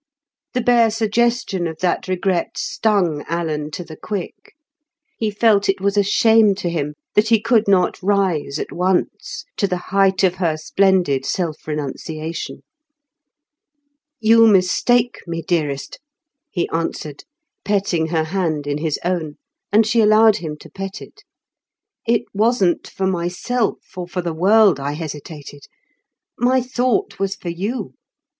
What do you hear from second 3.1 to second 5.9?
Alan to the quick. He felt it